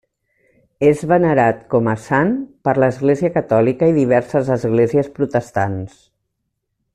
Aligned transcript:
És 0.85 1.01
venerat 1.09 1.59
com 1.73 1.89
a 1.91 1.93
sant 2.05 2.31
per 2.67 2.75
l'Església 2.85 3.31
catòlica 3.37 3.91
i 3.93 3.95
diverses 4.01 4.51
esglésies 4.59 5.13
protestants. 5.21 6.01